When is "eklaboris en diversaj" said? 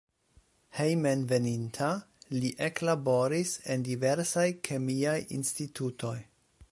2.69-4.49